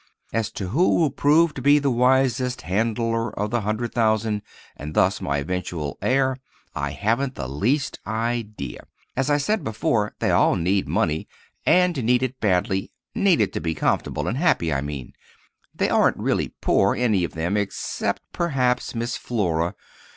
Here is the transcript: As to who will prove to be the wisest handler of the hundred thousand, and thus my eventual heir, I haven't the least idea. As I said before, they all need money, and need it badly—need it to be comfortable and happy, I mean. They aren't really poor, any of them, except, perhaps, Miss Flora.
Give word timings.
As 0.33 0.49
to 0.53 0.69
who 0.69 0.95
will 0.95 1.11
prove 1.11 1.53
to 1.53 1.61
be 1.61 1.77
the 1.77 1.91
wisest 1.91 2.63
handler 2.63 3.29
of 3.37 3.51
the 3.51 3.61
hundred 3.61 3.93
thousand, 3.93 4.41
and 4.75 4.95
thus 4.95 5.21
my 5.21 5.37
eventual 5.37 5.99
heir, 6.01 6.37
I 6.73 6.89
haven't 6.93 7.35
the 7.35 7.47
least 7.47 7.99
idea. 8.07 8.79
As 9.15 9.29
I 9.29 9.37
said 9.37 9.63
before, 9.63 10.15
they 10.17 10.31
all 10.31 10.55
need 10.55 10.87
money, 10.87 11.27
and 11.67 12.03
need 12.03 12.23
it 12.23 12.39
badly—need 12.39 13.41
it 13.41 13.53
to 13.53 13.59
be 13.61 13.75
comfortable 13.75 14.27
and 14.27 14.37
happy, 14.37 14.73
I 14.73 14.81
mean. 14.81 15.13
They 15.71 15.91
aren't 15.91 16.17
really 16.17 16.55
poor, 16.61 16.95
any 16.95 17.23
of 17.23 17.33
them, 17.35 17.55
except, 17.55 18.23
perhaps, 18.33 18.95
Miss 18.95 19.15
Flora. 19.17 19.75